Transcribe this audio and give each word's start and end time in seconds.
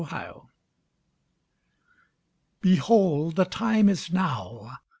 THE 0.01 0.07
FOLD 0.07 0.47
Behold, 2.59 3.35
The 3.35 3.45
time 3.45 3.87
is 3.87 4.11
now! 4.11 4.79